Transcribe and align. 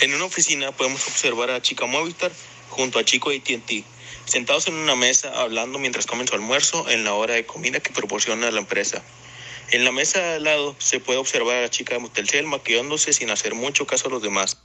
En 0.00 0.14
una 0.14 0.26
oficina 0.26 0.70
podemos 0.70 1.06
observar 1.08 1.50
a 1.50 1.60
chica 1.60 1.86
Movistar 1.86 2.30
junto 2.68 3.00
a 3.00 3.04
chico 3.04 3.30
AT&T, 3.30 3.84
sentados 4.26 4.68
en 4.68 4.74
una 4.74 4.94
mesa 4.94 5.40
hablando 5.40 5.80
mientras 5.80 6.06
comen 6.06 6.28
su 6.28 6.36
almuerzo 6.36 6.88
en 6.88 7.02
la 7.02 7.14
hora 7.14 7.34
de 7.34 7.44
comida 7.44 7.80
que 7.80 7.92
proporciona 7.92 8.50
la 8.52 8.60
empresa. 8.60 9.02
En 9.72 9.84
la 9.84 9.90
mesa 9.90 10.20
de 10.20 10.34
al 10.36 10.44
lado 10.44 10.76
se 10.78 11.00
puede 11.00 11.18
observar 11.18 11.56
a 11.56 11.62
la 11.62 11.70
chica 11.70 11.98
de 11.98 12.08
Telcel 12.10 12.46
maquillándose 12.46 13.12
sin 13.12 13.30
hacer 13.30 13.56
mucho 13.56 13.88
caso 13.88 14.06
a 14.06 14.10
los 14.10 14.22
demás. 14.22 14.58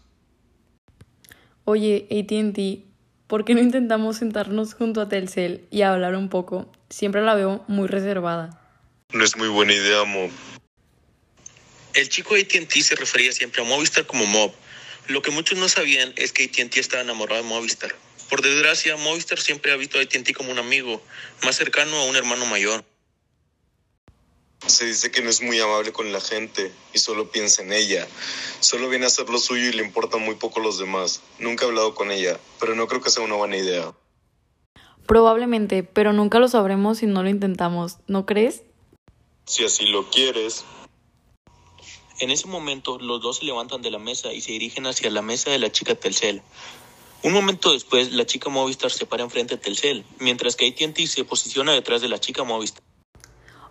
Oye, 1.65 2.07
AT&T, 2.11 2.84
¿por 3.25 3.43
qué 3.43 3.55
no 3.55 3.61
intentamos 3.61 4.18
sentarnos 4.18 4.75
junto 4.75 5.02
a 5.02 5.09
Telcel 5.09 5.66
y 5.72 5.81
hablar 5.81 6.16
un 6.16 6.30
poco? 6.30 6.72
Siempre 6.89 7.23
la 7.23 7.34
veo 7.34 7.63
muy 7.67 7.88
reservada. 7.88 8.61
No 9.11 9.23
es 9.23 9.36
muy 9.36 9.47
buena 9.47 9.73
idea, 9.73 10.03
Mob. 10.03 10.30
El 11.95 12.09
chico 12.09 12.36
de 12.36 12.41
AT&T 12.41 12.84
se 12.84 12.95
refería 12.95 13.31
siempre 13.31 13.63
a 13.63 13.66
Movistar 13.66 14.05
como 14.05 14.25
Mob. 14.25 14.53
Lo 15.07 15.21
que 15.21 15.31
muchos 15.31 15.57
no 15.57 15.67
sabían 15.67 16.13
es 16.16 16.31
que 16.31 16.45
AT&T 16.45 16.80
estaba 16.80 17.03
enamorado 17.03 17.41
de 17.41 17.48
Movistar. 17.48 17.94
Por 18.30 18.41
desgracia, 18.41 18.95
Movistar 18.95 19.39
siempre 19.39 19.71
ha 19.71 19.75
visto 19.75 19.99
a 19.99 20.02
AT&T 20.02 20.34
como 20.34 20.52
un 20.52 20.59
amigo, 20.59 21.02
más 21.44 21.55
cercano 21.55 21.95
a 21.98 22.05
un 22.05 22.16
hermano 22.16 22.45
mayor. 22.45 22.84
Se 24.66 24.85
dice 24.85 25.11
que 25.11 25.21
no 25.21 25.30
es 25.30 25.41
muy 25.41 25.59
amable 25.59 25.91
con 25.91 26.11
la 26.13 26.21
gente 26.21 26.71
y 26.94 26.99
solo 26.99 27.30
piensa 27.31 27.61
en 27.61 27.73
ella. 27.73 28.08
Solo 28.61 28.88
viene 28.88 29.03
a 29.03 29.08
hacer 29.08 29.30
lo 29.30 29.38
suyo 29.38 29.67
y 29.67 29.73
le 29.73 29.84
importa 29.84 30.16
muy 30.17 30.35
poco 30.35 30.61
a 30.61 30.63
los 30.63 30.80
demás. 30.80 31.22
Nunca 31.38 31.66
he 31.66 31.67
hablado 31.67 31.94
con 31.94 32.11
ella, 32.11 32.39
pero 32.61 32.73
no 32.73 32.88
creo 32.88 33.02
que 33.02 33.09
sea 33.09 33.23
una 33.23 33.35
buena 33.35 33.58
idea. 33.58 33.94
Probablemente, 35.05 35.83
pero 35.83 36.13
nunca 36.13 36.39
lo 36.39 36.47
sabremos 36.47 37.00
si 37.00 37.08
no 37.08 37.23
lo 37.23 37.30
intentamos, 37.30 37.97
¿no 38.08 38.25
crees? 38.25 38.61
Si 39.45 39.66
así 39.66 39.85
lo 39.88 40.09
quieres. 40.09 40.63
En 42.19 42.31
ese 42.31 42.47
momento, 42.47 43.00
los 43.00 43.22
dos 43.22 43.38
se 43.38 43.45
levantan 43.45 43.81
de 43.81 43.92
la 43.92 44.00
mesa 44.00 44.33
y 44.33 44.42
se 44.42 44.52
dirigen 44.52 44.86
hacia 44.86 45.09
la 45.09 45.22
mesa 45.22 45.50
de 45.50 45.59
la 45.59 45.72
chica 45.72 45.95
Telcel. 45.95 46.42
Un 47.23 47.31
momento 47.31 47.72
después, 47.72 48.11
la 48.11 48.25
chica 48.25 48.50
Movistar 48.50 48.92
se 48.92 49.06
para 49.06 49.23
enfrente 49.23 49.56
de 49.56 49.61
Telcel, 49.61 50.03
mientras 50.19 50.58
que 50.58 50.67
AT&T 50.67 51.08
se 51.08 51.23
posiciona 51.23 51.72
detrás 51.72 52.02
de 52.02 52.09
la 52.09 52.19
chica 52.19 52.44
Movistar. 52.44 52.84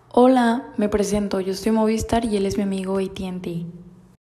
Hola, 0.09 0.73
me 0.79 0.89
presento, 0.89 1.41
yo 1.41 1.55
soy 1.55 1.73
Movistar 1.73 2.25
y 2.25 2.37
él 2.37 2.47
es 2.47 2.57
mi 2.57 2.63
amigo 2.63 2.99
AT&T. 2.99 3.67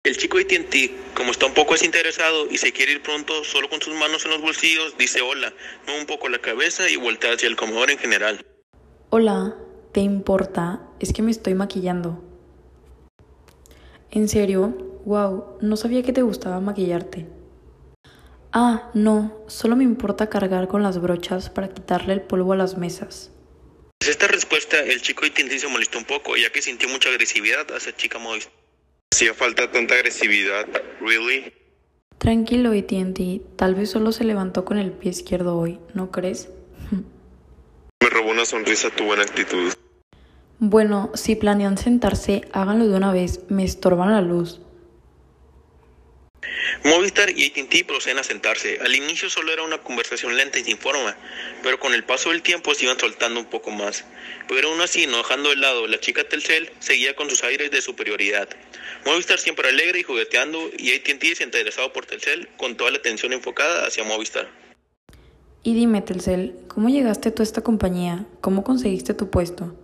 El 0.02 0.16
chico 0.16 0.38
AT&T, 0.38 0.94
como 1.14 1.30
está 1.30 1.46
un 1.46 1.54
poco 1.54 1.74
desinteresado 1.74 2.50
y 2.50 2.58
se 2.58 2.72
quiere 2.72 2.92
ir 2.92 3.02
pronto 3.02 3.44
solo 3.44 3.68
con 3.68 3.80
sus 3.80 3.94
manos 3.94 4.24
en 4.24 4.32
los 4.32 4.40
bolsillos, 4.40 4.96
dice 4.98 5.20
hola, 5.20 5.52
mueve 5.86 6.00
un 6.00 6.06
poco 6.06 6.28
la 6.28 6.40
cabeza 6.40 6.90
y 6.90 6.96
voltea 6.96 7.34
hacia 7.34 7.48
el 7.48 7.56
comedor 7.56 7.90
en 7.90 7.98
general. 7.98 8.44
Hola, 9.10 9.56
¿te 9.92 10.00
importa? 10.00 10.88
Es 11.00 11.12
que 11.12 11.22
me 11.22 11.30
estoy 11.30 11.54
maquillando. 11.54 12.29
¿En 14.10 14.28
serio? 14.28 15.00
Wow, 15.04 15.58
no 15.60 15.76
sabía 15.76 16.02
que 16.02 16.12
te 16.12 16.22
gustaba 16.22 16.60
maquillarte. 16.60 17.26
Ah, 18.52 18.90
no, 18.94 19.44
solo 19.46 19.76
me 19.76 19.84
importa 19.84 20.28
cargar 20.28 20.66
con 20.66 20.82
las 20.82 21.00
brochas 21.00 21.50
para 21.50 21.68
quitarle 21.68 22.14
el 22.14 22.22
polvo 22.22 22.52
a 22.52 22.56
las 22.56 22.76
mesas. 22.76 23.30
Tras 23.98 24.10
esta 24.10 24.26
respuesta, 24.26 24.80
el 24.80 25.00
chico 25.00 25.24
AT&T 25.24 25.58
se 25.58 25.68
molestó 25.68 25.98
un 25.98 26.04
poco, 26.04 26.36
ya 26.36 26.50
que 26.50 26.60
sintió 26.60 26.88
mucha 26.88 27.08
agresividad 27.10 27.70
hacia 27.70 27.94
chica 27.94 28.18
Movistar. 28.18 28.52
Hacía 29.12 29.34
falta 29.34 29.70
tanta 29.70 29.94
agresividad. 29.94 30.66
¿Really? 31.00 31.52
Tranquilo, 32.18 32.72
AT&T, 32.72 33.42
tal 33.56 33.76
vez 33.76 33.90
solo 33.90 34.10
se 34.10 34.24
levantó 34.24 34.64
con 34.64 34.78
el 34.78 34.90
pie 34.92 35.10
izquierdo 35.10 35.56
hoy, 35.56 35.78
¿no 35.94 36.10
crees? 36.10 36.48
Me 38.02 38.10
robó 38.10 38.30
una 38.30 38.44
sonrisa 38.44 38.90
tu 38.90 39.04
buena 39.04 39.22
actitud. 39.22 39.72
Bueno, 40.62 41.10
si 41.14 41.36
planean 41.36 41.78
sentarse, 41.78 42.42
háganlo 42.52 42.86
de 42.86 42.94
una 42.94 43.14
vez, 43.14 43.40
me 43.48 43.64
estorban 43.64 44.12
la 44.12 44.20
luz. 44.20 44.60
Movistar 46.84 47.30
y 47.30 47.46
AT&T 47.46 47.86
proceden 47.86 48.18
a 48.18 48.22
sentarse. 48.22 48.78
Al 48.82 48.94
inicio 48.94 49.30
solo 49.30 49.54
era 49.54 49.62
una 49.62 49.78
conversación 49.78 50.36
lenta 50.36 50.58
y 50.58 50.64
sin 50.64 50.76
forma, 50.76 51.16
pero 51.62 51.80
con 51.80 51.94
el 51.94 52.04
paso 52.04 52.28
del 52.28 52.42
tiempo 52.42 52.74
se 52.74 52.84
iban 52.84 53.00
soltando 53.00 53.40
un 53.40 53.46
poco 53.46 53.70
más. 53.70 54.04
Pero 54.48 54.68
aún 54.68 54.82
así, 54.82 55.06
no 55.06 55.16
dejando 55.16 55.48
de 55.48 55.56
lado, 55.56 55.86
la 55.86 55.98
chica 55.98 56.24
Telcel 56.24 56.70
seguía 56.78 57.16
con 57.16 57.30
sus 57.30 57.42
aires 57.42 57.70
de 57.70 57.80
superioridad. 57.80 58.46
Movistar 59.06 59.38
siempre 59.38 59.66
alegre 59.66 60.00
y 60.00 60.02
jugueteando, 60.02 60.58
y 60.76 60.92
AT&T 60.94 61.26
desinteresado 61.26 61.90
por 61.94 62.04
Telcel, 62.04 62.48
con 62.58 62.76
toda 62.76 62.90
la 62.90 62.98
atención 62.98 63.32
enfocada 63.32 63.86
hacia 63.86 64.04
Movistar. 64.04 64.46
Y 65.62 65.72
dime, 65.72 66.02
Telcel, 66.02 66.54
¿cómo 66.68 66.90
llegaste 66.90 67.30
tú 67.30 67.40
a 67.40 67.44
esta 67.44 67.62
compañía? 67.62 68.26
¿Cómo 68.42 68.62
conseguiste 68.62 69.14
tu 69.14 69.30
puesto? 69.30 69.74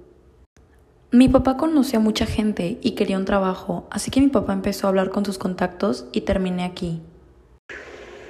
Mi 1.16 1.30
papá 1.30 1.56
conoce 1.56 1.96
a 1.96 1.98
mucha 1.98 2.26
gente 2.26 2.76
y 2.82 2.90
quería 2.90 3.16
un 3.16 3.24
trabajo, 3.24 3.88
así 3.90 4.10
que 4.10 4.20
mi 4.20 4.28
papá 4.28 4.52
empezó 4.52 4.86
a 4.86 4.90
hablar 4.90 5.08
con 5.08 5.24
sus 5.24 5.38
contactos 5.38 6.04
y 6.12 6.20
terminé 6.20 6.62
aquí. 6.62 7.00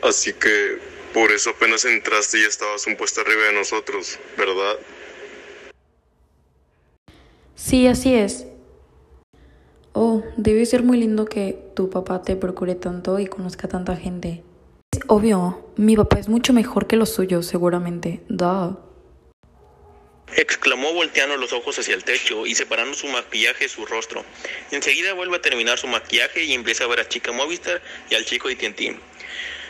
Así 0.04 0.32
que 0.32 0.78
por 1.12 1.32
eso 1.32 1.50
apenas 1.50 1.84
entraste 1.84 2.38
y 2.38 2.44
estabas 2.44 2.86
un 2.86 2.96
puesto 2.96 3.22
arriba 3.22 3.42
de 3.46 3.54
nosotros, 3.54 4.20
¿verdad? 4.38 4.76
Sí, 7.56 7.88
así 7.88 8.14
es. 8.14 8.46
Oh, 9.92 10.22
debe 10.36 10.64
ser 10.64 10.84
muy 10.84 10.98
lindo 10.98 11.24
que 11.24 11.72
tu 11.74 11.90
papá 11.90 12.22
te 12.22 12.36
procure 12.36 12.76
tanto 12.76 13.18
y 13.18 13.26
conozca 13.26 13.66
a 13.66 13.70
tanta 13.70 13.96
gente. 13.96 14.44
Es 14.92 15.00
obvio, 15.08 15.72
mi 15.74 15.96
papá 15.96 16.20
es 16.20 16.28
mucho 16.28 16.52
mejor 16.52 16.86
que 16.86 16.94
los 16.94 17.10
suyos, 17.10 17.46
seguramente. 17.46 18.22
Duh. 18.28 18.85
Exclamó 20.34 20.92
volteando 20.92 21.36
los 21.36 21.52
ojos 21.52 21.78
hacia 21.78 21.94
el 21.94 22.04
techo 22.04 22.46
y 22.46 22.54
separando 22.54 22.94
su 22.94 23.06
maquillaje 23.06 23.64
de 23.64 23.68
su 23.68 23.86
rostro. 23.86 24.24
Enseguida 24.70 25.14
vuelve 25.14 25.36
a 25.36 25.42
terminar 25.42 25.78
su 25.78 25.86
maquillaje 25.86 26.44
y 26.44 26.52
empieza 26.52 26.84
a 26.84 26.88
ver 26.88 27.00
a 27.00 27.08
chica 27.08 27.32
Movistar 27.32 27.80
y 28.10 28.16
al 28.16 28.24
chico 28.24 28.48
AT&T. 28.48 28.98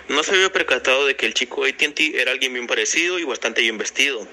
No 0.08 0.22
se 0.22 0.34
había 0.34 0.52
percatado 0.52 1.06
de 1.06 1.16
que 1.16 1.26
el 1.26 1.34
chico 1.34 1.64
AT&T 1.64 2.20
era 2.20 2.30
alguien 2.30 2.54
bien 2.54 2.66
parecido 2.66 3.18
y 3.18 3.24
bastante 3.24 3.60
bien 3.60 3.76
vestido. 3.76 4.26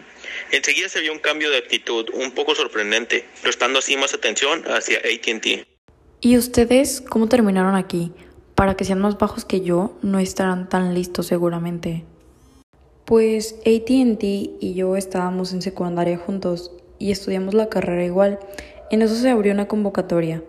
Enseguida 0.52 0.88
se 0.88 1.02
vio 1.02 1.12
un 1.12 1.20
cambio 1.20 1.50
de 1.50 1.58
actitud 1.58 2.10
un 2.14 2.32
poco 2.32 2.56
sorprendente, 2.56 3.26
prestando 3.42 3.80
así 3.80 3.98
más 3.98 4.14
atención 4.14 4.64
hacia 4.68 5.00
AT&T. 5.00 5.66
¿Y 6.22 6.38
ustedes 6.38 7.02
cómo 7.02 7.28
terminaron 7.28 7.76
aquí? 7.76 8.14
Para 8.56 8.76
que 8.76 8.86
sean 8.86 9.00
más 9.00 9.18
bajos 9.18 9.46
que 9.46 9.62
yo, 9.62 9.98
no 10.04 10.20
estarán 10.20 10.70
tan 10.70 10.94
listos 10.94 11.28
seguramente. 11.28 12.06
Pues 13.06 13.56
ATT 13.66 14.24
y 14.24 14.76
yo 14.76 14.96
estábamos 14.96 15.52
en 15.52 15.62
secundaria 15.62 16.18
juntos 16.18 16.72
y 17.00 17.12
estudiamos 17.12 17.54
la 17.54 17.68
carrera 17.68 18.06
igual. 18.06 18.40
En 18.92 19.02
eso 19.02 19.16
se 19.16 19.30
abrió 19.30 19.52
una 19.52 19.68
convocatoria. 19.68 20.42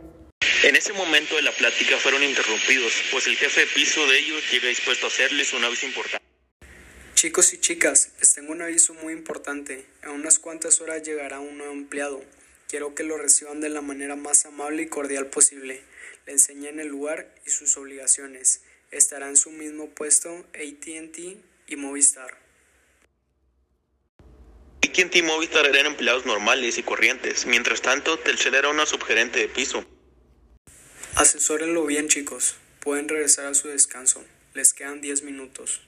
En 0.62 0.76
ese 0.76 0.92
momento 0.92 1.34
de 1.34 1.42
la 1.42 1.50
plática 1.50 1.96
fueron 1.96 2.22
interrumpidos, 2.22 2.92
pues 3.10 3.26
el 3.26 3.36
jefe 3.36 3.62
de 3.62 3.66
piso 3.66 4.06
de 4.06 4.18
ellos 4.20 4.40
llega 4.52 4.68
dispuesto 4.68 5.06
a 5.06 5.08
hacerles 5.08 5.52
un 5.52 5.64
aviso 5.64 5.86
importante. 5.86 6.24
Chicos 7.14 7.52
y 7.54 7.58
chicas, 7.58 8.12
les 8.20 8.34
tengo 8.34 8.52
un 8.52 8.62
aviso 8.62 8.94
muy 8.94 9.14
importante. 9.14 9.86
En 10.04 10.10
unas 10.10 10.38
cuantas 10.38 10.80
horas 10.80 11.02
llegará 11.02 11.40
un 11.40 11.58
nuevo 11.58 11.72
empleado. 11.72 12.22
Quiero 12.68 12.94
que 12.94 13.02
lo 13.02 13.18
reciban 13.18 13.60
de 13.60 13.68
la 13.68 13.80
manera 13.80 14.14
más 14.14 14.46
amable 14.46 14.82
y 14.82 14.86
cordial 14.86 15.26
posible. 15.26 15.82
Le 16.26 16.32
enseñen 16.32 16.78
el 16.78 16.86
lugar 16.86 17.34
y 17.44 17.50
sus 17.50 17.76
obligaciones. 17.76 18.62
Estará 18.92 19.28
en 19.28 19.36
su 19.36 19.50
mismo 19.50 19.88
puesto 19.90 20.30
ATT 20.54 21.18
y 21.66 21.76
Movistar. 21.76 22.43
AT&T 24.94 25.18
y 25.18 25.22
Movistar 25.22 25.66
eran 25.66 25.86
empleados 25.86 26.24
normales 26.24 26.78
y 26.78 26.84
corrientes. 26.84 27.46
Mientras 27.46 27.82
tanto, 27.82 28.16
Telcel 28.16 28.54
era 28.54 28.68
una 28.68 28.86
subgerente 28.86 29.40
de 29.40 29.48
piso. 29.48 29.84
Asesórenlo 31.16 31.84
bien, 31.84 32.06
chicos. 32.06 32.54
Pueden 32.78 33.08
regresar 33.08 33.46
a 33.46 33.54
su 33.54 33.66
descanso. 33.66 34.24
Les 34.54 34.72
quedan 34.72 35.00
10 35.00 35.24
minutos. 35.24 35.80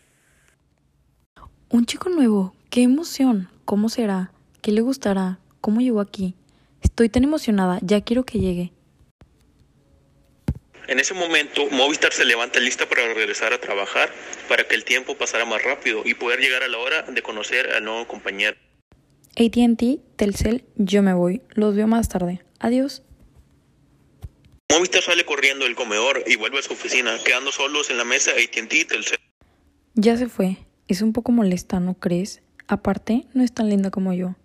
Un 1.68 1.86
chico 1.86 2.08
nuevo. 2.08 2.56
¡Qué 2.68 2.82
emoción! 2.82 3.48
¿Cómo 3.64 3.90
será? 3.90 4.32
¿Qué 4.60 4.72
le 4.72 4.80
gustará? 4.80 5.38
¿Cómo 5.60 5.80
llegó 5.80 6.00
aquí? 6.00 6.34
Estoy 6.82 7.08
tan 7.08 7.22
emocionada. 7.22 7.78
Ya 7.82 8.00
quiero 8.00 8.24
que 8.24 8.40
llegue. 8.40 8.72
En 10.88 10.98
ese 10.98 11.14
momento, 11.14 11.68
Movistar 11.70 12.12
se 12.12 12.24
levanta 12.24 12.58
lista 12.58 12.88
para 12.88 13.14
regresar 13.14 13.52
a 13.52 13.60
trabajar, 13.60 14.12
para 14.48 14.66
que 14.66 14.74
el 14.74 14.84
tiempo 14.84 15.16
pasara 15.16 15.44
más 15.44 15.62
rápido 15.62 16.02
y 16.04 16.14
poder 16.14 16.40
llegar 16.40 16.64
a 16.64 16.68
la 16.68 16.78
hora 16.78 17.02
de 17.02 17.22
conocer 17.22 17.72
al 17.72 17.84
nuevo 17.84 18.08
compañero. 18.08 18.56
ATT, 19.38 20.00
Telcel, 20.16 20.64
yo 20.76 21.02
me 21.02 21.12
voy. 21.12 21.42
Los 21.50 21.76
veo 21.76 21.86
más 21.86 22.08
tarde. 22.08 22.42
Adiós. 22.58 23.02
Movistar 24.72 25.02
sale 25.02 25.26
corriendo 25.26 25.66
del 25.66 25.74
comedor 25.74 26.24
y 26.26 26.36
vuelve 26.36 26.58
a 26.58 26.62
su 26.62 26.72
oficina, 26.72 27.18
quedando 27.22 27.52
solos 27.52 27.90
en 27.90 27.98
la 27.98 28.04
mesa 28.04 28.30
AT&T 28.30 28.76
y 28.76 28.84
Telcel. 28.86 29.18
Ya 29.94 30.16
se 30.16 30.30
fue. 30.30 30.56
Es 30.88 31.02
un 31.02 31.12
poco 31.12 31.32
molesta, 31.32 31.80
¿no 31.80 31.98
crees? 31.98 32.40
Aparte, 32.66 33.26
no 33.34 33.44
es 33.44 33.52
tan 33.52 33.68
linda 33.68 33.90
como 33.90 34.14
yo. 34.14 34.36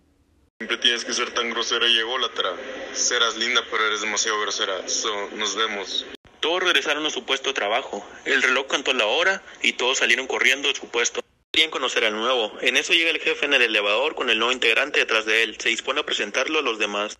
Siempre 0.59 0.77
tienes 0.77 1.05
que 1.05 1.13
ser 1.13 1.33
tan 1.33 1.49
grosera 1.51 1.87
y 1.87 1.97
ególatra. 1.97 2.49
Serás 2.93 3.37
linda, 3.37 3.61
pero 3.71 3.87
eres 3.87 4.01
demasiado 4.01 4.41
grosera. 4.41 4.87
So, 4.89 5.29
nos 5.37 5.55
vemos. 5.55 6.05
Todos 6.41 6.63
regresaron 6.63 7.05
a 7.05 7.09
su 7.09 7.23
puesto 7.25 7.51
de 7.51 7.53
trabajo. 7.53 8.05
El 8.25 8.43
reloj 8.43 8.67
cantó 8.67 8.93
la 8.93 9.05
hora 9.05 9.41
y 9.63 9.73
todos 9.73 9.99
salieron 9.99 10.27
corriendo 10.27 10.67
de 10.67 10.75
su 10.75 10.87
puesto. 10.87 11.21
Querían 11.51 11.71
conocer 11.71 12.05
al 12.05 12.13
nuevo. 12.13 12.53
En 12.61 12.77
eso 12.77 12.93
llega 12.93 13.09
el 13.09 13.19
jefe 13.19 13.45
en 13.45 13.53
el 13.53 13.61
elevador 13.61 14.15
con 14.15 14.29
el 14.29 14.39
nuevo 14.39 14.53
integrante 14.53 15.01
detrás 15.01 15.25
de 15.25 15.43
él. 15.43 15.57
Se 15.59 15.67
dispone 15.67 15.99
a 15.99 16.05
presentarlo 16.05 16.59
a 16.59 16.61
los 16.61 16.79
demás. 16.79 17.17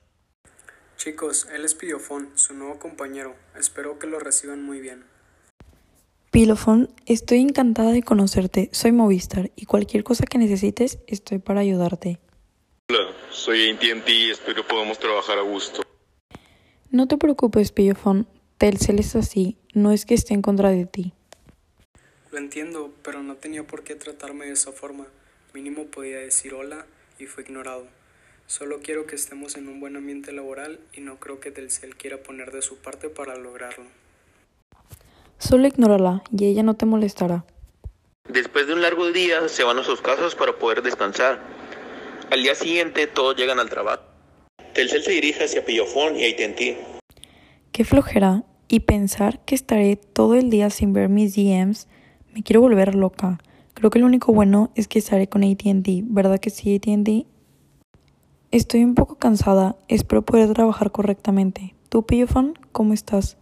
Chicos, 0.95 1.47
él 1.51 1.65
es 1.65 1.75
Pillofón, 1.75 2.31
su 2.35 2.53
nuevo 2.53 2.79
compañero. 2.79 3.35
Espero 3.57 3.99
que 3.99 4.07
lo 4.07 4.19
reciban 4.19 4.63
muy 4.63 4.79
bien. 4.79 5.03
Pilofón, 6.31 6.93
estoy 7.07 7.39
encantada 7.39 7.91
de 7.91 8.03
conocerte. 8.03 8.69
Soy 8.71 8.93
Movistar 8.93 9.51
y 9.57 9.65
cualquier 9.65 10.05
cosa 10.05 10.25
que 10.25 10.37
necesites, 10.37 10.99
estoy 11.07 11.39
para 11.39 11.59
ayudarte. 11.59 12.19
Hola, 12.89 13.11
soy 13.31 13.71
AT&T 13.71 14.11
y 14.13 14.29
espero 14.29 14.65
podamos 14.65 14.97
trabajar 14.97 15.39
a 15.39 15.41
gusto. 15.41 15.81
No 16.89 17.07
te 17.09 17.17
preocupes, 17.17 17.73
Pillofón. 17.73 18.29
Telcel 18.57 18.99
es 18.99 19.15
así, 19.17 19.57
no 19.73 19.91
es 19.91 20.05
que 20.05 20.13
esté 20.13 20.33
en 20.33 20.41
contra 20.41 20.69
de 20.69 20.85
ti. 20.85 21.13
Lo 22.31 22.37
entiendo, 22.37 22.93
pero 23.03 23.21
no 23.23 23.35
tenía 23.35 23.63
por 23.63 23.83
qué 23.83 23.95
tratarme 23.95 24.45
de 24.45 24.53
esa 24.53 24.71
forma. 24.71 25.05
Mínimo 25.53 25.87
podía 25.87 26.19
decir 26.19 26.53
hola 26.53 26.85
y 27.19 27.25
fue 27.25 27.43
ignorado. 27.43 27.87
Solo 28.47 28.79
quiero 28.81 29.05
que 29.05 29.15
estemos 29.15 29.57
en 29.57 29.67
un 29.67 29.81
buen 29.81 29.97
ambiente 29.97 30.31
laboral 30.31 30.79
y 30.93 31.01
no 31.01 31.19
creo 31.19 31.41
que 31.41 31.51
Telcel 31.51 31.97
quiera 31.97 32.23
poner 32.23 32.51
de 32.51 32.61
su 32.61 32.77
parte 32.77 33.09
para 33.09 33.35
lograrlo. 33.35 33.83
Solo 35.39 35.67
ignórala 35.67 36.23
y 36.31 36.45
ella 36.45 36.63
no 36.63 36.75
te 36.75 36.85
molestará. 36.85 37.43
Después 38.29 38.65
de 38.65 38.73
un 38.73 38.81
largo 38.81 39.11
día, 39.11 39.49
se 39.49 39.63
van 39.63 39.79
a 39.79 39.83
sus 39.83 40.01
casas 40.01 40.33
para 40.33 40.57
poder 40.57 40.81
descansar. 40.83 41.41
Al 42.29 42.43
día 42.43 42.55
siguiente, 42.55 43.07
todos 43.07 43.35
llegan 43.35 43.59
al 43.59 43.69
trabajo. 43.69 44.03
Telcel 44.73 45.03
se 45.03 45.11
dirige 45.11 45.43
hacia 45.43 45.65
Pillofón 45.65 46.15
y 46.15 46.25
AT&T. 46.25 46.77
Qué 47.73 47.83
flojera 47.83 48.43
y 48.69 48.81
pensar 48.81 49.43
que 49.43 49.55
estaré 49.55 49.97
todo 49.97 50.35
el 50.35 50.49
día 50.49 50.69
sin 50.69 50.93
ver 50.93 51.09
mis 51.09 51.35
DMs, 51.35 51.89
me 52.33 52.43
quiero 52.43 52.61
volver 52.61 52.95
loca. 52.95 53.39
Creo 53.73 53.89
que 53.89 53.99
lo 53.99 54.05
único 54.05 54.33
bueno 54.33 54.71
es 54.75 54.87
que 54.87 54.99
estaré 54.99 55.27
con 55.27 55.43
AT&T, 55.43 56.03
¿verdad 56.05 56.39
que 56.39 56.49
sí, 56.49 56.75
AT&T? 56.75 57.25
Estoy 58.51 58.83
un 58.83 58.95
poco 58.95 59.17
cansada, 59.17 59.77
espero 59.87 60.23
poder 60.23 60.53
trabajar 60.53 60.91
correctamente. 60.91 61.73
¿Tú, 61.89 62.05
Pillofón, 62.05 62.59
cómo 62.71 62.93
estás? 62.93 63.37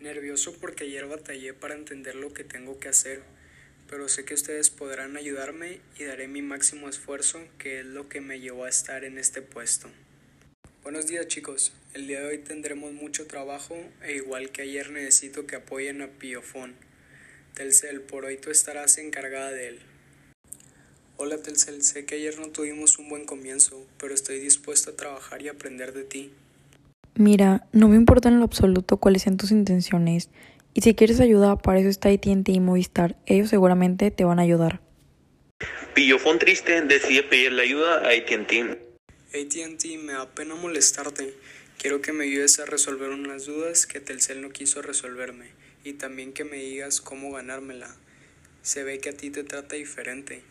Nervioso 0.00 0.52
porque 0.60 0.84
ayer 0.84 1.06
batallé 1.06 1.54
para 1.54 1.74
entender 1.74 2.16
lo 2.16 2.32
que 2.32 2.42
tengo 2.42 2.78
que 2.78 2.88
hacer, 2.88 3.22
pero 3.88 4.08
sé 4.08 4.24
que 4.24 4.34
ustedes 4.34 4.70
podrán 4.70 5.16
ayudarme 5.16 5.80
y 5.98 6.04
daré 6.04 6.26
mi 6.26 6.42
máximo 6.42 6.88
esfuerzo, 6.88 7.38
que 7.58 7.80
es 7.80 7.86
lo 7.86 8.08
que 8.08 8.20
me 8.20 8.40
llevó 8.40 8.64
a 8.64 8.68
estar 8.68 9.04
en 9.04 9.18
este 9.18 9.42
puesto. 9.42 9.88
Buenos 10.82 11.06
días 11.06 11.28
chicos, 11.28 11.72
el 11.92 12.06
día 12.06 12.20
de 12.20 12.26
hoy 12.26 12.38
tendremos 12.38 12.92
mucho 12.92 13.26
trabajo 13.26 13.76
e 14.02 14.14
igual 14.14 14.50
que 14.50 14.62
ayer 14.62 14.90
necesito 14.90 15.46
que 15.46 15.56
apoyen 15.56 16.02
a 16.02 16.08
Piofón. 16.08 16.89
Telcel, 17.60 18.00
por 18.00 18.24
hoy 18.24 18.38
tú 18.38 18.50
estarás 18.50 18.96
encargada 18.96 19.52
de 19.52 19.68
él. 19.68 19.80
Hola 21.18 21.36
Telcel, 21.36 21.82
sé 21.82 22.06
que 22.06 22.14
ayer 22.14 22.38
no 22.38 22.48
tuvimos 22.48 22.98
un 22.98 23.10
buen 23.10 23.26
comienzo, 23.26 23.86
pero 23.98 24.14
estoy 24.14 24.38
dispuesto 24.38 24.92
a 24.92 24.96
trabajar 24.96 25.42
y 25.42 25.48
aprender 25.48 25.92
de 25.92 26.04
ti. 26.04 26.32
Mira, 27.16 27.66
no 27.72 27.88
me 27.88 27.96
importa 27.96 28.30
en 28.30 28.38
lo 28.38 28.46
absoluto 28.46 28.96
cuáles 28.96 29.24
sean 29.24 29.36
tus 29.36 29.50
intenciones. 29.50 30.30
Y 30.72 30.80
si 30.80 30.94
quieres 30.94 31.20
ayuda, 31.20 31.58
para 31.58 31.80
eso 31.80 31.90
está 31.90 32.08
AT&T 32.08 32.50
y 32.50 32.60
Movistar. 32.60 33.18
Ellos 33.26 33.50
seguramente 33.50 34.10
te 34.10 34.24
van 34.24 34.38
a 34.38 34.42
ayudar. 34.42 34.80
Pillofón 35.92 36.38
triste 36.38 36.80
decide 36.80 37.24
pedirle 37.24 37.60
ayuda 37.60 37.96
a 37.96 38.08
AT&T. 38.08 38.78
ATT, 39.34 39.84
me 40.02 40.14
da 40.14 40.30
pena 40.30 40.54
molestarte. 40.54 41.34
Quiero 41.76 42.00
que 42.00 42.14
me 42.14 42.24
ayudes 42.24 42.58
a 42.58 42.64
resolver 42.64 43.10
unas 43.10 43.44
dudas 43.44 43.84
que 43.84 44.00
Telcel 44.00 44.40
no 44.40 44.48
quiso 44.48 44.80
resolverme 44.80 45.60
y 45.84 45.94
también 45.94 46.32
que 46.32 46.44
me 46.44 46.56
digas 46.56 47.00
cómo 47.00 47.32
ganármela. 47.32 47.94
Se 48.62 48.84
ve 48.84 48.98
que 48.98 49.10
a 49.10 49.16
ti 49.16 49.30
te 49.30 49.44
trata 49.44 49.76
diferente. 49.76 50.42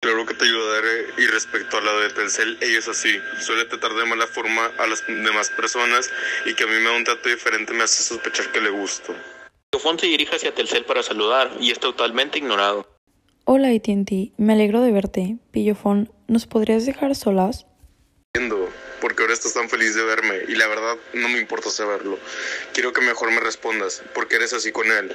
Claro 0.00 0.26
que 0.26 0.34
te 0.34 0.44
ayudaré 0.44 1.06
y 1.16 1.26
respecto 1.26 1.78
a 1.78 1.80
la 1.80 1.92
de 1.94 2.10
Telcel, 2.10 2.58
ella 2.60 2.78
es 2.78 2.88
así. 2.88 3.16
Suele 3.40 3.64
tratar 3.64 3.94
de 3.94 4.04
mala 4.04 4.26
forma 4.26 4.66
a 4.78 4.86
las 4.86 5.06
demás 5.06 5.48
personas 5.50 6.10
y 6.44 6.54
que 6.54 6.64
a 6.64 6.66
mí 6.66 6.74
me 6.74 6.84
da 6.84 6.96
un 6.96 7.04
trato 7.04 7.28
diferente 7.28 7.72
me 7.72 7.84
hace 7.84 8.02
sospechar 8.02 8.52
que 8.52 8.60
le 8.60 8.70
gusto. 8.70 9.14
Pillofón 9.70 9.98
se 9.98 10.06
dirige 10.06 10.36
hacia 10.36 10.54
Telcel 10.54 10.84
para 10.84 11.02
saludar 11.02 11.50
y 11.58 11.70
es 11.70 11.80
totalmente 11.80 12.38
ignorado. 12.38 12.86
Hola 13.46 13.68
AT&T, 13.68 14.32
me 14.36 14.52
alegro 14.52 14.82
de 14.82 14.92
verte. 14.92 15.38
Pillofón, 15.50 16.12
¿nos 16.28 16.46
podrías 16.46 16.86
dejar 16.86 17.14
solas? 17.14 17.66
Entiendo, 18.34 18.63
porque 19.04 19.20
ahora 19.20 19.34
estás 19.34 19.52
tan 19.52 19.68
feliz 19.68 19.94
de 19.94 20.02
verme 20.02 20.32
y 20.48 20.54
la 20.54 20.66
verdad 20.66 20.96
no 21.12 21.28
me 21.28 21.38
importa 21.38 21.68
saberlo. 21.68 22.16
Quiero 22.72 22.94
que 22.94 23.02
mejor 23.02 23.30
me 23.32 23.38
respondas, 23.38 24.02
porque 24.14 24.36
eres 24.36 24.54
así 24.54 24.72
con 24.72 24.86
él. 24.86 25.14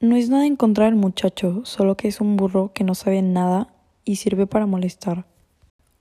No 0.00 0.16
es 0.16 0.28
nada 0.28 0.44
en 0.44 0.56
contra 0.56 0.84
del 0.84 0.96
muchacho, 0.96 1.62
solo 1.64 1.96
que 1.96 2.08
es 2.08 2.20
un 2.20 2.36
burro 2.36 2.72
que 2.74 2.84
no 2.84 2.94
sabe 2.94 3.22
nada 3.22 3.72
y 4.04 4.16
sirve 4.16 4.46
para 4.46 4.66
molestar. 4.66 5.24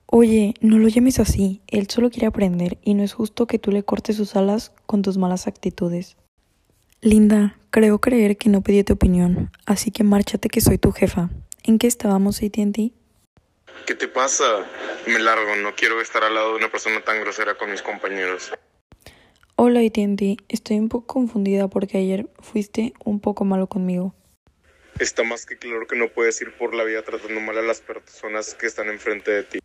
Oye, 0.08 0.56
no 0.60 0.78
lo 0.78 0.90
llames 0.90 1.20
así, 1.20 1.62
él 1.68 1.88
solo 1.90 2.10
quiere 2.10 2.28
aprender 2.28 2.80
y 2.84 2.96
no 2.96 3.04
es 3.04 3.14
justo 3.14 3.48
que 3.48 3.60
tú 3.60 3.72
le 3.72 3.84
cortes 3.84 4.18
sus 4.18 4.36
alas 4.36 4.74
con 4.86 5.02
tus 5.02 5.18
malas 5.18 5.48
actitudes. 5.48 6.18
Linda, 7.00 7.58
creo 7.70 8.02
creer 8.02 8.36
que 8.36 8.50
no 8.50 8.60
pedí 8.60 8.84
tu 8.84 8.92
opinión, 8.92 9.52
así 9.66 9.90
que 9.90 10.04
márchate 10.04 10.50
que 10.50 10.60
soy 10.60 10.80
tu 10.80 10.92
jefa. 10.92 11.30
¿En 11.64 11.80
qué 11.80 11.88
estábamos, 11.88 12.44
AT&T? 12.44 12.92
¿Qué 13.86 13.94
te 13.96 14.08
pasa? 14.08 14.66
Me 15.08 15.20
largo, 15.20 15.56
no 15.58 15.76
quiero 15.76 16.02
estar 16.02 16.24
al 16.24 16.34
lado 16.34 16.52
de 16.52 16.58
una 16.58 16.72
persona 16.72 17.02
tan 17.02 17.20
grosera 17.22 17.56
con 17.56 17.70
mis 17.70 17.82
compañeros. 17.82 18.52
Hola 19.58 19.80
AT&T, 19.82 20.38
estoy 20.50 20.80
un 20.80 20.90
poco 20.90 21.08
confundida 21.08 21.68
porque 21.68 21.98
ayer 21.98 22.28
fuiste 22.40 22.94
un 23.04 23.20
poco 23.20 23.46
malo 23.46 23.68
conmigo. 23.68 24.16
Está 25.00 25.24
más 25.24 25.46
que 25.46 25.58
claro 25.58 25.88
que 25.88 25.96
no 25.96 26.10
puedes 26.10 26.42
ir 26.42 26.52
por 26.58 26.74
la 26.74 26.84
vida 26.84 27.04
tratando 27.04 27.40
mal 27.42 27.58
a 27.58 27.62
las 27.62 27.82
personas 27.82 28.54
que 28.56 28.66
están 28.66 28.90
enfrente 28.90 29.32
de 29.32 29.44
ti. 29.44 29.60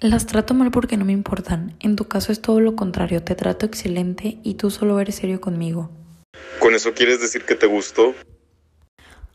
Las 0.00 0.26
trato 0.26 0.52
mal 0.52 0.70
porque 0.70 0.96
no 0.96 1.04
me 1.04 1.12
importan. 1.12 1.76
En 1.80 1.96
tu 1.96 2.08
caso 2.08 2.32
es 2.32 2.42
todo 2.42 2.60
lo 2.60 2.76
contrario, 2.76 3.22
te 3.22 3.34
trato 3.34 3.64
excelente 3.64 4.38
y 4.42 4.54
tú 4.54 4.70
solo 4.70 5.00
eres 5.00 5.16
serio 5.16 5.40
conmigo. 5.40 5.90
¿Con 6.58 6.74
eso 6.74 6.92
quieres 6.92 7.20
decir 7.20 7.44
que 7.44 7.54
te 7.54 7.66
gustó? 7.66 8.14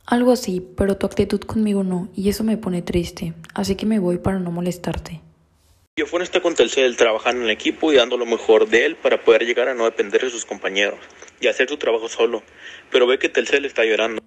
Algo 0.06 0.32
así, 0.32 0.66
pero 0.76 0.98
tu 0.98 1.06
actitud 1.06 1.40
conmigo 1.42 1.84
no, 1.84 2.10
y 2.16 2.30
eso 2.30 2.44
me 2.44 2.58
pone 2.58 2.82
triste, 2.82 3.34
así 3.54 3.76
que 3.76 3.86
me 3.86 4.00
voy 4.00 4.18
para 4.18 4.40
no 4.40 4.52
molestarte. 4.52 5.22
Pillofón 5.96 6.22
está 6.22 6.42
con 6.42 6.56
Telcel 6.56 6.98
trabajando 6.98 7.42
en 7.42 7.46
el 7.46 7.52
equipo 7.52 7.92
y 7.92 7.98
dando 7.98 8.18
lo 8.18 8.26
mejor 8.26 8.70
de 8.70 8.86
él 8.86 8.96
para 8.96 9.24
poder 9.24 9.46
llegar 9.46 9.68
a 9.68 9.74
no 9.74 9.86
depender 9.86 10.22
de 10.22 10.30
sus 10.30 10.46
compañeros 10.46 11.00
y 11.40 11.48
hacer 11.48 11.70
su 11.70 11.78
trabajo 11.78 12.08
solo, 12.08 12.44
pero 12.92 13.08
ve 13.08 13.20
que 13.20 13.30
Telcel 13.30 13.66
está 13.66 13.86
llorando. 13.86 14.22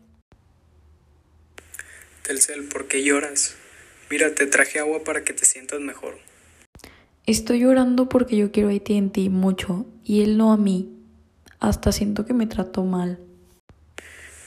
Telcel, 2.23 2.69
¿por 2.69 2.87
qué 2.87 3.03
lloras? 3.03 3.56
Mira, 4.11 4.35
te 4.35 4.47
traje 4.47 4.79
agua 4.79 5.05
para 5.05 5.25
que 5.25 5.32
te 5.32 5.44
sientas 5.44 5.81
mejor. 5.81 6.19
Estoy 7.27 7.60
llorando 7.60 8.08
porque 8.08 8.37
yo 8.37 8.53
quiero 8.53 8.69
a 8.69 8.72
AT&T 8.72 9.31
mucho 9.31 9.87
y 10.05 10.22
él 10.22 10.37
no 10.37 10.53
a 10.53 10.56
mí. 10.56 10.91
Hasta 11.58 11.91
siento 11.93 12.27
que 12.27 12.34
me 12.34 12.46
trató 12.46 12.84
mal. 12.84 13.19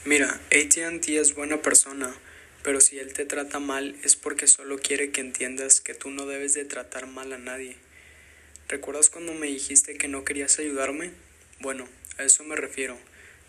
Mira, 0.08 0.40
ATT 0.52 1.06
es 1.10 1.34
buena 1.34 1.60
persona, 1.60 2.14
pero 2.62 2.80
si 2.80 2.98
él 2.98 3.12
te 3.12 3.26
trata 3.26 3.58
mal 3.58 3.94
es 4.02 4.16
porque 4.16 4.46
solo 4.46 4.78
quiere 4.78 5.10
que 5.10 5.20
entiendas 5.20 5.82
que 5.82 5.92
tú 5.92 6.08
no 6.08 6.24
debes 6.24 6.54
de 6.54 6.64
tratar 6.64 7.06
mal 7.06 7.30
a 7.34 7.36
nadie. 7.36 7.76
¿Recuerdas 8.68 9.10
cuando 9.10 9.34
me 9.34 9.48
dijiste 9.48 9.98
que 9.98 10.08
no 10.08 10.24
querías 10.24 10.58
ayudarme? 10.60 11.10
Bueno, 11.60 11.86
a 12.16 12.22
eso 12.22 12.42
me 12.42 12.56
refiero. 12.56 12.96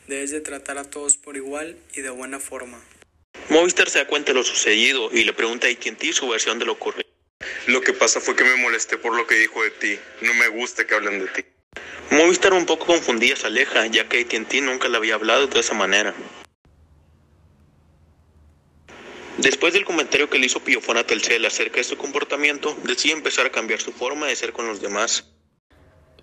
Debes 0.10 0.32
de 0.32 0.42
tratar 0.42 0.78
a 0.78 0.84
todos 0.84 1.16
por 1.16 1.38
igual 1.38 1.78
y 1.94 2.02
de 2.02 2.10
buena 2.10 2.42
forma. 2.42 2.84
Movistar 3.48 3.90
se 3.90 4.00
da 4.00 4.08
cuenta 4.08 4.34
de 4.34 4.40
lo 4.40 4.44
sucedido 4.44 5.12
y 5.14 5.24
le 5.24 5.32
pregunta 5.32 5.68
a 5.68 5.70
AT&T 5.70 6.12
su 6.12 6.28
versión 6.28 6.60
de 6.60 6.66
lo 6.66 6.74
ocurrido. 6.74 7.08
Lo 7.68 7.80
que 7.80 7.94
pasa 7.94 8.20
fue 8.20 8.36
que 8.36 8.44
me 8.44 8.58
molesté 8.58 8.98
por 8.98 9.16
lo 9.16 9.26
que 9.26 9.36
dijo 9.36 9.64
de 9.64 9.72
ti. 9.72 9.98
No 10.20 10.34
me 10.34 10.50
gusta 10.50 10.86
que 10.86 10.94
hablen 10.94 11.20
de 11.20 11.28
ti. 11.28 11.46
Movistar 12.12 12.52
un 12.52 12.66
poco 12.66 12.86
confundida 12.86 13.38
se 13.38 13.48
aleja, 13.48 13.88
ya 13.88 14.10
que 14.10 14.20
AT&T 14.20 14.60
nunca 14.60 14.90
le 14.90 14.98
había 14.98 15.16
hablado 15.16 15.48
de 15.48 15.62
esa 15.62 15.74
manera. 15.74 16.14
Después 19.42 19.72
del 19.72 19.86
comentario 19.86 20.30
que 20.30 20.38
le 20.38 20.48
hizo 20.48 20.60
Pillofón 20.60 20.98
a 20.98 21.06
Telcel 21.06 21.46
acerca 21.46 21.78
de 21.78 21.86
su 21.86 21.96
comportamiento, 21.96 22.76
decide 22.84 23.14
empezar 23.14 23.46
a 23.46 23.52
cambiar 23.52 23.80
su 23.80 23.94
forma 23.94 24.28
de 24.28 24.36
ser 24.36 24.52
con 24.52 24.68
los 24.68 24.82
demás. 24.82 25.32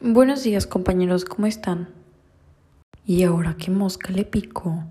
Buenos 0.00 0.42
días 0.42 0.66
compañeros, 0.66 1.24
¿cómo 1.24 1.46
están? 1.46 1.94
¿Y 3.06 3.22
ahora 3.22 3.56
qué 3.58 3.70
mosca 3.70 4.10
le 4.12 4.26
picó? 4.26 4.84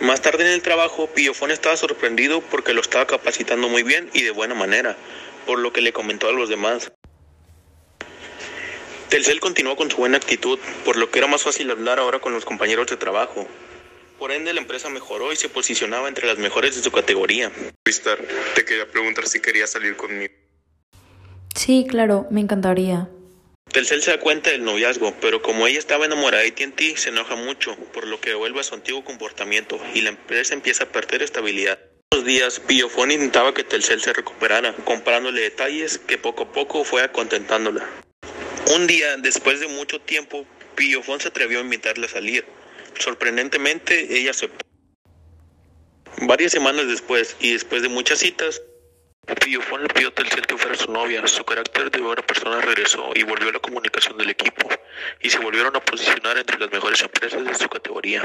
Más 0.00 0.22
tarde 0.22 0.46
en 0.46 0.52
el 0.52 0.62
trabajo, 0.62 1.08
Pillofón 1.08 1.50
estaba 1.50 1.76
sorprendido 1.76 2.42
porque 2.42 2.74
lo 2.74 2.80
estaba 2.80 3.08
capacitando 3.08 3.68
muy 3.68 3.82
bien 3.82 4.08
y 4.14 4.22
de 4.22 4.30
buena 4.30 4.54
manera, 4.54 4.96
por 5.46 5.58
lo 5.58 5.72
que 5.72 5.80
le 5.80 5.92
comentó 5.92 6.28
a 6.28 6.32
los 6.32 6.48
demás. 6.48 6.92
Telcel 9.08 9.40
continuó 9.40 9.74
con 9.74 9.90
su 9.90 9.96
buena 9.96 10.16
actitud, 10.16 10.60
por 10.84 10.96
lo 10.96 11.10
que 11.10 11.18
era 11.18 11.26
más 11.26 11.42
fácil 11.42 11.72
hablar 11.72 11.98
ahora 11.98 12.20
con 12.20 12.32
los 12.32 12.44
compañeros 12.44 12.86
de 12.86 12.96
trabajo. 12.96 13.48
Por 14.18 14.32
ende, 14.32 14.54
la 14.54 14.60
empresa 14.60 14.88
mejoró 14.88 15.32
y 15.32 15.36
se 15.36 15.48
posicionaba 15.48 16.08
entre 16.08 16.26
las 16.26 16.38
mejores 16.38 16.74
de 16.74 16.82
su 16.82 16.90
categoría. 16.90 17.52
Movistar, 17.84 18.18
te 18.54 18.64
quería 18.64 18.90
preguntar 18.90 19.28
si 19.28 19.40
querías 19.40 19.70
salir 19.70 19.96
conmigo. 19.96 20.32
Sí, 21.54 21.86
claro, 21.88 22.26
me 22.30 22.40
encantaría. 22.40 23.08
Telcel 23.72 24.02
se 24.02 24.12
da 24.12 24.20
cuenta 24.20 24.50
del 24.50 24.64
noviazgo, 24.64 25.14
pero 25.20 25.42
como 25.42 25.66
ella 25.66 25.78
estaba 25.78 26.06
enamorada 26.06 26.42
de 26.42 26.48
AT&T, 26.48 26.96
se 26.96 27.10
enoja 27.10 27.36
mucho, 27.36 27.76
por 27.92 28.06
lo 28.06 28.20
que 28.20 28.32
vuelve 28.34 28.60
a 28.60 28.62
su 28.62 28.74
antiguo 28.74 29.04
comportamiento 29.04 29.78
y 29.92 30.00
la 30.00 30.10
empresa 30.10 30.54
empieza 30.54 30.84
a 30.84 30.88
perder 30.88 31.22
estabilidad. 31.22 31.78
Los 32.14 32.24
días, 32.24 32.60
Pillofón 32.60 33.10
intentaba 33.10 33.52
que 33.52 33.64
Telcel 33.64 34.00
se 34.00 34.14
recuperara, 34.14 34.72
comprándole 34.84 35.42
detalles 35.42 35.98
que 35.98 36.16
poco 36.16 36.44
a 36.44 36.52
poco 36.52 36.84
fue 36.84 37.02
acontentándola. 37.02 37.86
Un 38.74 38.86
día, 38.86 39.16
después 39.18 39.60
de 39.60 39.68
mucho 39.68 40.00
tiempo, 40.00 40.46
Pillofón 40.74 41.20
se 41.20 41.28
atrevió 41.28 41.58
a 41.58 41.62
invitarle 41.62 42.06
a 42.06 42.10
salir. 42.10 42.46
Sorprendentemente, 42.98 44.18
ella 44.18 44.30
aceptó. 44.30 44.64
Varias 46.22 46.52
semanas 46.52 46.88
después 46.88 47.36
y 47.40 47.52
después 47.52 47.82
de 47.82 47.88
muchas 47.88 48.18
citas, 48.20 48.62
Fon 49.60 49.82
le 49.82 49.88
pidió 49.88 50.08
a 50.08 50.12
que 50.12 50.56
fuera 50.56 50.76
su 50.76 50.90
novia. 50.90 51.26
Su 51.26 51.44
carácter 51.44 51.90
de 51.90 52.00
buena 52.00 52.22
persona 52.22 52.60
regresó 52.60 53.10
y 53.14 53.22
volvió 53.22 53.48
a 53.48 53.52
la 53.52 53.58
comunicación 53.58 54.16
del 54.16 54.30
equipo 54.30 54.68
y 55.20 55.30
se 55.30 55.38
volvieron 55.38 55.74
a 55.76 55.80
posicionar 55.80 56.38
entre 56.38 56.58
las 56.58 56.70
mejores 56.70 57.02
empresas 57.02 57.44
de 57.44 57.54
su 57.54 57.68
categoría. 57.68 58.22